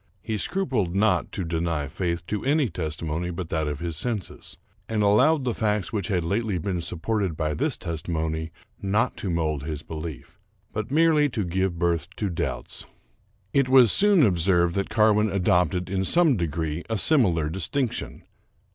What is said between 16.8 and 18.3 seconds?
a similar distinction.